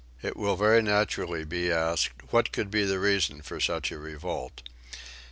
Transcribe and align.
It 0.23 0.35
will 0.35 0.55
very 0.55 0.81
naturally 0.81 1.43
be 1.45 1.71
asked 1.71 2.31
what 2.31 2.51
could 2.51 2.71
be 2.71 2.85
the 2.85 2.97
reason 2.97 3.43
for 3.43 3.59
such 3.59 3.91
a 3.91 3.99
revolt? 3.99 4.63